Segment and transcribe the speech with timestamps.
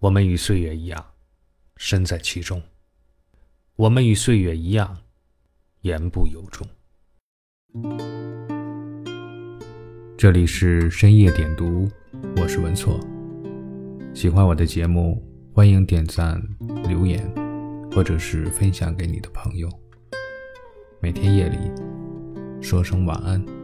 [0.00, 1.04] 我们与岁月一样，
[1.76, 2.60] 身在其中；
[3.74, 4.96] 我们与岁月一样，
[5.80, 6.64] 言不由衷。
[10.16, 11.90] 这里是深夜点读，
[12.36, 13.00] 我是文错。
[14.14, 15.20] 喜欢我的节目，
[15.52, 16.40] 欢迎点赞、
[16.86, 17.28] 留言，
[17.90, 19.68] 或者是分享给你的朋友。
[21.00, 21.58] 每天夜里
[22.62, 23.57] 说声晚安。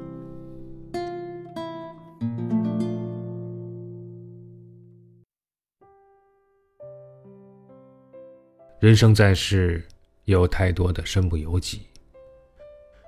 [8.84, 9.82] 人生在世，
[10.26, 11.86] 有太多的身不由己。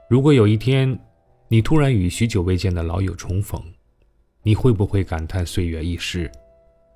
[0.09, 0.99] 如果有一天，
[1.49, 3.63] 你突然与许久未见的老友重逢，
[4.43, 6.33] 你会不会感叹岁月易逝，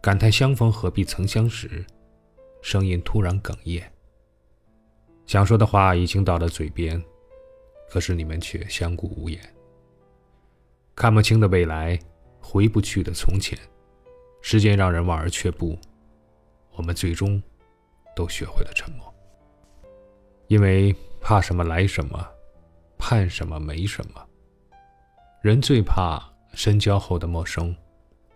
[0.01, 1.85] 感叹相逢何必曾相识？
[2.63, 3.83] 声音突然哽咽，
[5.27, 7.05] 想说的话已经到了嘴边，
[7.91, 9.39] 可是你们却相顾无言。
[10.95, 11.99] 看不清的未来，
[12.41, 13.59] 回不去的从前，
[14.41, 15.79] 时间让人望而却步，
[16.73, 17.43] 我们最终。
[18.15, 19.15] 都学会了沉默，
[20.49, 22.29] 因为怕什么来什么，
[22.99, 24.27] 盼什么没什么。
[25.43, 26.23] 人最怕
[26.55, 27.75] 深交后的陌生，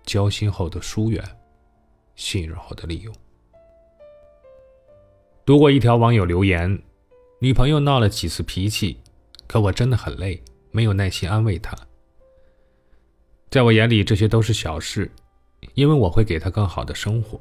[0.05, 1.23] 交心后的疏远，
[2.17, 3.15] 信任后的利用。
[5.45, 6.83] 读过一条网友留言：
[7.39, 8.99] 女朋友闹了几次脾气，
[9.47, 11.77] 可我真的很累，没有耐心安慰她。
[13.51, 15.11] 在我眼里，这些都是小事，
[15.75, 17.39] 因为我会给她更好的生活。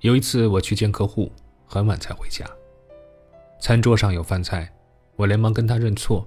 [0.00, 1.32] 有一次我去见客户，
[1.66, 2.46] 很晚才回家。
[3.60, 4.72] 餐桌上有饭菜，
[5.16, 6.24] 我连忙跟他认错，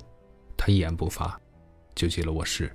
[0.58, 1.39] 他一言不发，
[1.95, 2.69] 就进了卧室。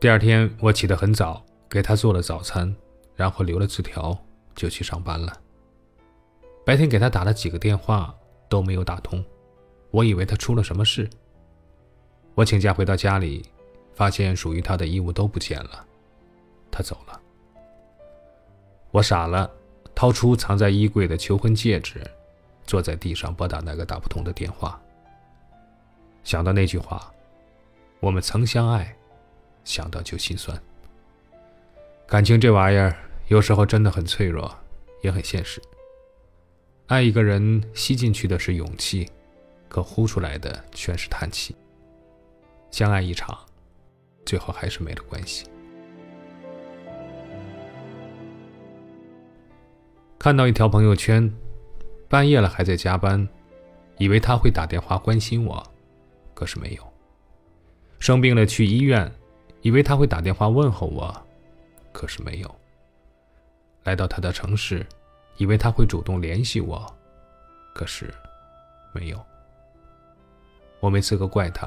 [0.00, 2.74] 第二天我起得很早，给他做了早餐，
[3.14, 4.18] 然后留了字条，
[4.54, 5.38] 就去上班了。
[6.64, 8.14] 白天给他打了几个电话
[8.48, 9.22] 都没有打通，
[9.90, 11.06] 我以为他出了什么事。
[12.34, 13.44] 我请假回到家里，
[13.92, 15.86] 发现属于他的衣物都不见了，
[16.70, 17.19] 他走了。
[18.90, 19.50] 我傻了，
[19.94, 22.02] 掏出藏在衣柜的求婚戒指，
[22.64, 24.80] 坐在地上拨打那个打不通的电话。
[26.24, 27.12] 想到那句话
[28.00, 28.96] ：“我们曾相爱”，
[29.64, 30.60] 想到就心酸。
[32.06, 32.96] 感情这玩意儿，
[33.28, 34.52] 有时候真的很脆弱，
[35.02, 35.62] 也很现实。
[36.88, 39.08] 爱一个人，吸进去的是勇气，
[39.68, 41.54] 可呼出来的全是叹气。
[42.72, 43.38] 相爱一场，
[44.26, 45.46] 最后还是没了关系。
[50.20, 51.34] 看到一条朋友圈，
[52.06, 53.26] 半夜了还在加班，
[53.96, 55.66] 以为他会打电话关心我，
[56.34, 56.92] 可是没有。
[57.98, 59.10] 生病了去医院，
[59.62, 61.26] 以为他会打电话问候我，
[61.90, 62.54] 可是没有。
[63.84, 64.86] 来到他的城市，
[65.38, 66.86] 以为他会主动联系我，
[67.74, 68.12] 可是
[68.92, 69.18] 没有。
[70.80, 71.66] 我没资格怪他，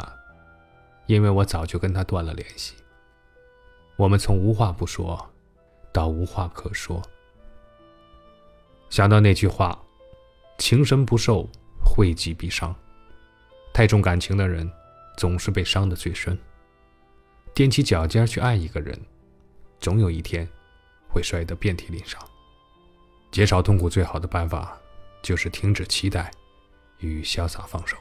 [1.07, 2.75] 因为我早就跟他断了联系。
[3.95, 5.27] 我们从无话不说，
[5.91, 7.01] 到无话可说。
[8.93, 9.75] 想到那句话
[10.59, 11.49] ：“情深不寿，
[11.83, 12.71] 惠及必伤。”
[13.73, 14.71] 太重感情的人，
[15.17, 16.37] 总是被伤得最深。
[17.55, 18.95] 踮起脚尖去爱一个人，
[19.79, 20.47] 总有一天
[21.09, 22.21] 会摔得遍体鳞伤。
[23.31, 24.77] 减少痛苦最好的办法，
[25.23, 26.29] 就是停止期待
[26.99, 27.97] 与潇洒放手。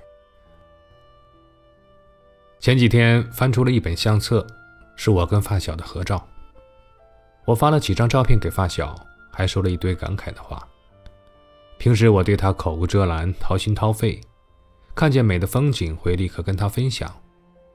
[2.61, 4.47] 前几天翻出了一本相册，
[4.95, 6.29] 是我跟发小的合照。
[7.47, 8.95] 我发了几张照片给发小，
[9.33, 10.69] 还说了一堆感慨的话。
[11.83, 14.21] 平时我对他口无遮拦、掏心掏肺，
[14.95, 17.13] 看见美的风景会立刻跟他分享，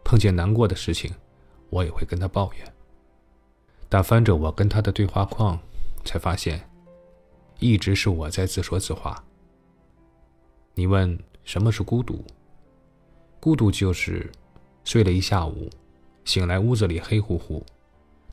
[0.01, 1.13] 碰见难过的事情，
[1.69, 2.73] 我也会跟他抱怨。
[3.89, 5.59] 但翻着我跟他的对话框，
[6.05, 6.69] 才发现，
[7.59, 9.21] 一直是我在自说自话。
[10.73, 12.23] 你问什么是孤独？
[13.41, 14.31] 孤独就是
[14.85, 15.69] 睡了一下午，
[16.23, 17.61] 醒来屋子里黑乎乎，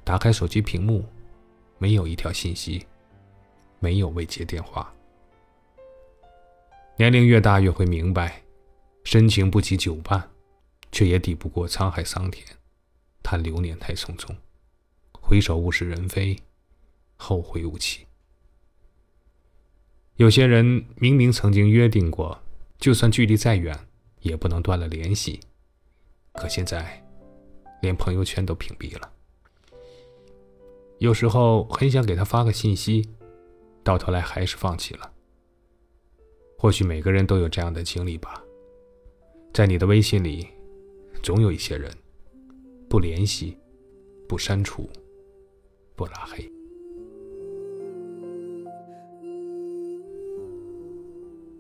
[0.04, 1.04] 打开手机屏幕，
[1.78, 2.86] 没有一条信息，
[3.80, 4.93] 没有未接电话。
[6.96, 8.42] 年龄越大，越会明白，
[9.02, 10.30] 深情不及久伴，
[10.92, 12.46] 却也抵不过沧海桑田。
[13.20, 14.32] 叹流年太匆匆，
[15.12, 16.38] 回首物是人非，
[17.16, 18.06] 后会无期。
[20.16, 22.40] 有些人明明曾经约定过，
[22.78, 23.76] 就算距离再远，
[24.20, 25.40] 也不能断了联系，
[26.34, 27.04] 可现在，
[27.82, 29.10] 连朋友圈都屏蔽了。
[30.98, 33.08] 有时候很想给他发个信息，
[33.82, 35.10] 到头来还是放弃了。
[36.56, 38.42] 或许每个人都有这样的经历吧，
[39.52, 40.46] 在你的微信里，
[41.22, 41.90] 总有一些人，
[42.88, 43.56] 不联系，
[44.28, 44.88] 不删除，
[45.94, 46.50] 不拉黑。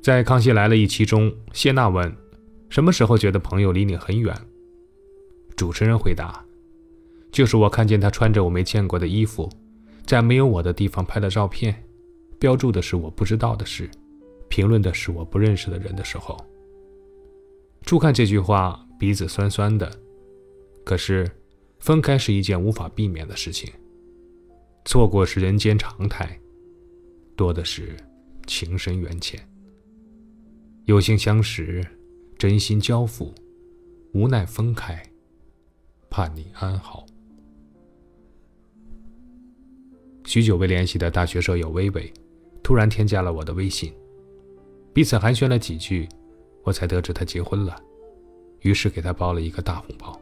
[0.02, 2.14] 在《康熙来了》一期中，谢娜问
[2.68, 4.34] ：“什么时候觉得朋友离你很远？”
[5.56, 6.44] 主持人回答
[7.32, 9.48] ：“就是我看见他穿着我没见过的衣服，
[10.04, 11.82] 在没有我的地方拍了照片，
[12.38, 13.88] 标注的是我不知道的事，
[14.48, 16.36] 评论的是我不认识的人的时候，
[17.82, 19.90] 初看这句话鼻子酸酸的。
[20.84, 21.26] 可是，
[21.78, 23.72] 分开是一件无法避免的事情，
[24.84, 26.38] 错过是人间常态，
[27.34, 27.96] 多的是
[28.46, 29.40] 情深缘浅。
[30.84, 31.82] 有幸相识，
[32.36, 33.34] 真心交付，
[34.12, 35.02] 无奈分开，
[36.10, 37.06] 盼你安好。
[40.26, 42.12] 许久未联系的大学舍友微微，
[42.62, 43.90] 突然添加了我的微信，
[44.94, 46.08] 彼此寒暄了几句，
[46.62, 47.76] 我才得知她结婚了，
[48.60, 50.18] 于是给她包了一个大红包。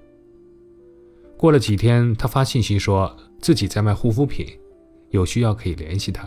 [1.37, 4.47] 过了几天，她发信息说自己在卖护肤品，
[5.11, 6.27] 有需要可以联系她。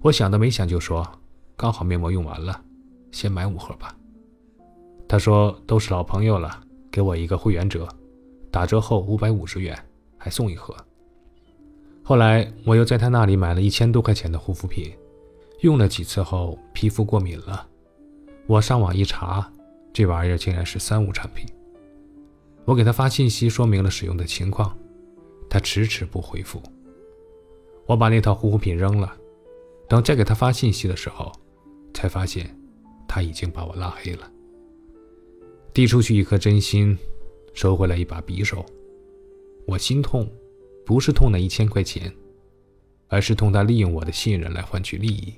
[0.00, 1.04] 我想都没想就说，
[1.56, 2.62] 刚好面膜用完了，
[3.10, 3.96] 先买五盒吧。
[5.08, 7.88] 她说都是老朋友了，给我一个会员折，
[8.52, 9.76] 打折后五百五十元，
[10.16, 10.72] 还送一盒。
[12.04, 14.92] 后来我又在他那里买了一千多块钱的护肤品，
[15.64, 17.66] 用了几次后皮肤过敏了。
[18.46, 19.50] 我上网一查，
[19.94, 21.46] 这玩意儿竟然是三无产品。
[22.66, 24.76] 我给他发信息说明了使用的情况，
[25.48, 26.62] 他迟迟不回复。
[27.86, 29.16] 我把那套护肤品扔了，
[29.88, 31.32] 等再给他发信息的时候，
[31.94, 32.54] 才发现
[33.08, 34.30] 他已经把我拉黑了。
[35.72, 36.98] 递出去一颗真心，
[37.54, 38.62] 收回来一把匕首，
[39.66, 40.30] 我心痛。
[40.84, 42.12] 不是痛那一千块钱，
[43.08, 45.32] 而是痛他利用我的信任来换取利益，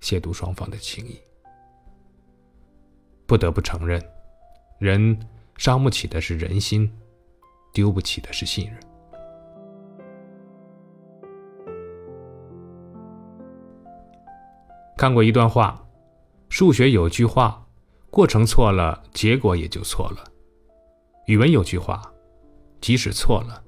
[0.00, 1.20] 亵渎双方的情谊。
[3.26, 4.02] 不得不承认，
[4.78, 5.18] 人
[5.56, 6.90] 伤不起的是人心，
[7.72, 8.80] 丢不起的是信任。
[14.96, 15.86] 看过一段话，
[16.48, 17.66] 数学有句话，
[18.10, 20.24] 过程错了，结果也就错了；
[21.26, 22.02] 语文有句话，
[22.80, 23.64] 即使错了。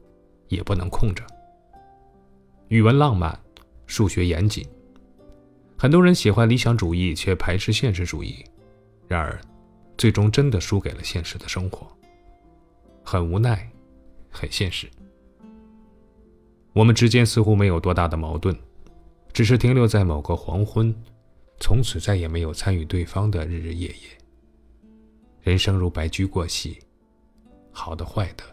[0.49, 1.25] 也不能空着。
[2.69, 3.41] 语文浪漫，
[3.87, 4.69] 数学严谨。
[5.83, 8.45] 很多人喜欢理想主义，却排斥现实主义，
[9.09, 9.37] 然而，
[9.99, 11.91] 最终真的输给了现实的生活。
[13.03, 13.69] 很无奈，
[14.31, 14.89] 很现实。
[16.73, 18.57] 我们之间似乎没有多大的矛盾，
[19.33, 20.95] 只是停留在某个黄昏，
[21.59, 23.97] 从此再也没有参与对方的日日夜夜。
[25.41, 26.79] 人生如白驹过隙，
[27.73, 28.45] 好的坏的，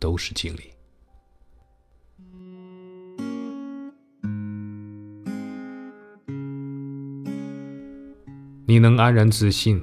[0.00, 0.75] 都是经历。
[8.68, 9.80] 你能安然自信，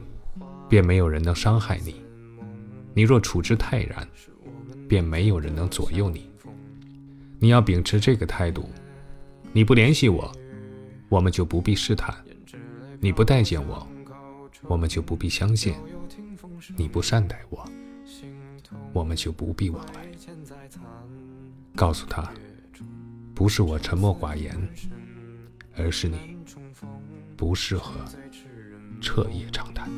[0.67, 1.93] 便没有人能伤害你；
[2.93, 4.05] 你若处之泰然，
[4.89, 6.29] 便没有人能左右你。
[7.39, 8.69] 你要秉持这个态度：
[9.53, 10.29] 你不联系我，
[11.07, 12.13] 我们就不必试探；
[12.99, 13.87] 你不待见我，
[14.63, 15.75] 我们就不必相见；
[16.75, 17.65] 你不善待我，
[18.91, 20.05] 我们就不必往来。
[21.73, 22.29] 告诉他，
[23.33, 24.53] 不是我沉默寡言，
[25.77, 26.35] 而是你
[27.37, 27.93] 不适合。
[29.03, 29.89] 彻夜长谈。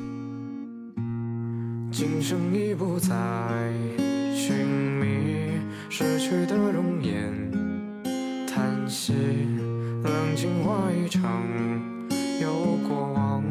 [1.91, 3.13] 今生已不再
[4.33, 5.59] 寻觅
[5.91, 7.31] 失去的容颜，
[8.47, 9.13] 叹息
[10.03, 11.21] 冷静化一场
[12.41, 13.43] 有过往，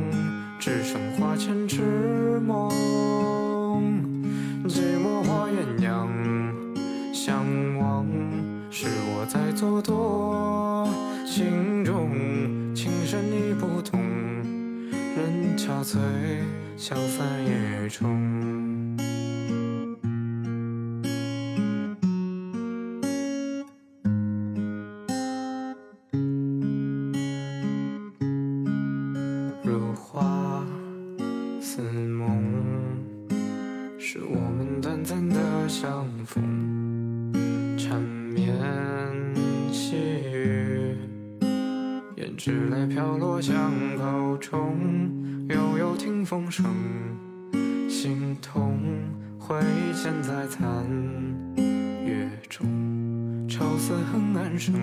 [0.58, 2.68] 只剩花前痴梦。
[4.66, 6.08] 寂寞花鸳鸯
[7.14, 7.46] 相
[7.78, 8.04] 望，
[8.72, 10.03] 是我在做多，
[15.64, 15.96] 憔悴，
[16.76, 18.53] 消散夜中。
[42.36, 44.76] 纸泪飘落巷口中。
[45.48, 46.64] 悠悠听风声，
[47.88, 48.78] 心痛
[49.38, 49.60] 挥
[49.92, 50.84] 剑在残
[52.04, 52.66] 月中，
[53.48, 54.74] 愁思恨暗生，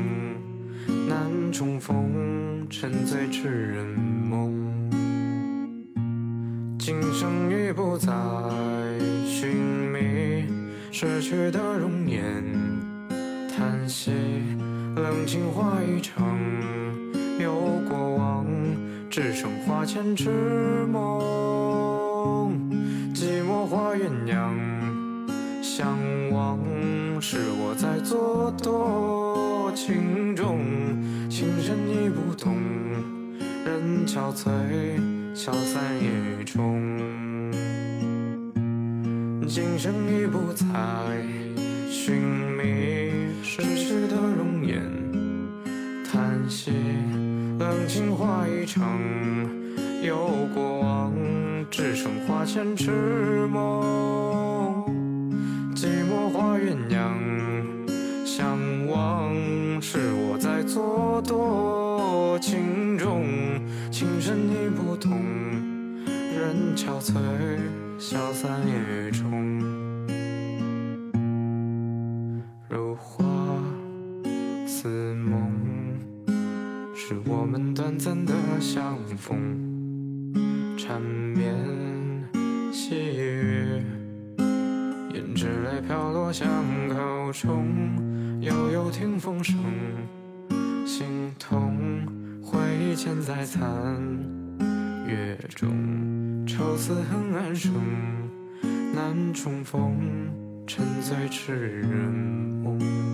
[1.09, 4.53] 难重逢，沉醉痴人梦。
[6.79, 8.11] 今生已不再
[9.25, 9.55] 寻
[9.91, 10.45] 觅
[10.91, 12.21] 失去的容颜，
[13.49, 14.11] 叹息
[14.95, 16.23] 冷清化一场。
[19.11, 20.29] 只剩花前痴
[20.89, 22.57] 梦，
[23.13, 24.55] 寂寞花鸳鸯
[25.61, 25.97] 相
[26.31, 26.57] 望，
[27.19, 29.75] 是我在蹉跎。
[29.75, 30.59] 情中
[31.29, 32.55] 情深已不懂，
[33.65, 34.49] 人憔悴，
[35.35, 37.51] 消散雨中。
[39.45, 40.65] 今生已不再
[41.89, 43.11] 寻觅
[43.43, 44.81] 逝去的容颜，
[46.05, 46.71] 叹息
[47.71, 48.83] 冷清化一场，
[50.03, 51.13] 有过往
[51.69, 52.91] 只剩花前痴
[53.47, 54.83] 梦，
[55.73, 57.87] 寂寞画鸳鸯，
[58.25, 59.33] 相望
[59.81, 63.23] 是我在做多情种，
[63.89, 65.13] 情深意不懂，
[66.05, 67.13] 人憔悴，
[67.97, 69.50] 消散雨中。
[78.03, 79.37] 暂的相逢，
[80.75, 81.53] 缠绵
[82.73, 83.83] 细雨，
[85.13, 86.47] 胭脂泪飘落巷
[86.89, 89.55] 口中，悠悠听风声，
[90.83, 91.77] 心痛，
[92.41, 93.61] 回忆嵌在残
[95.05, 97.71] 月中，愁思恨暗生，
[98.95, 99.95] 难重逢。
[100.65, 102.11] 沉醉痴人
[102.63, 103.10] 梦。